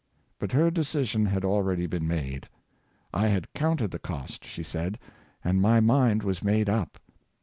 [0.39, 2.49] But her decision had already been made."
[3.13, 4.97] I had counted the cost," she said,"
[5.45, 6.97] and my mind was made up.